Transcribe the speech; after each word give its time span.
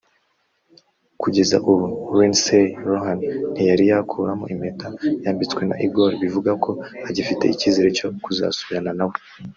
Kugeza 1.21 1.55
ubu 1.71 1.85
Lindsay 2.17 2.65
Lohan 2.89 3.19
ntiyari 3.53 3.83
yakuramo 3.91 4.45
impeta 4.53 4.87
yambitswe 5.23 5.61
na 5.69 5.75
Egor 5.85 6.11
bivuga 6.23 6.51
ko 6.63 6.71
agifite 7.09 7.43
icyizere 7.53 7.89
cyo 7.97 8.07
kuzasubirana 8.23 8.91
nawe 8.97 9.15